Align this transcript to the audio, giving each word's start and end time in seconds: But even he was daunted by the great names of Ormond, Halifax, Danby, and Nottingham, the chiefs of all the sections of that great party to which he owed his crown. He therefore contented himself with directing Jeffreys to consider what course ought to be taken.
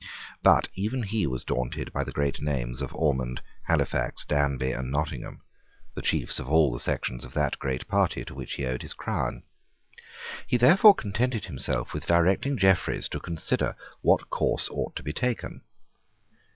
But 0.41 0.67
even 0.73 1.03
he 1.03 1.27
was 1.27 1.43
daunted 1.45 1.93
by 1.93 2.03
the 2.03 2.11
great 2.11 2.41
names 2.41 2.81
of 2.81 2.91
Ormond, 2.95 3.43
Halifax, 3.65 4.25
Danby, 4.25 4.71
and 4.71 4.89
Nottingham, 4.89 5.43
the 5.93 6.01
chiefs 6.01 6.39
of 6.39 6.49
all 6.49 6.71
the 6.73 6.79
sections 6.79 7.23
of 7.23 7.35
that 7.35 7.59
great 7.59 7.87
party 7.87 8.25
to 8.25 8.33
which 8.33 8.53
he 8.53 8.65
owed 8.65 8.81
his 8.81 8.95
crown. 8.95 9.43
He 10.47 10.57
therefore 10.57 10.95
contented 10.95 11.45
himself 11.45 11.93
with 11.93 12.07
directing 12.07 12.57
Jeffreys 12.57 13.07
to 13.09 13.19
consider 13.19 13.75
what 14.01 14.31
course 14.31 14.69
ought 14.71 14.95
to 14.95 15.03
be 15.03 15.13
taken. 15.13 15.61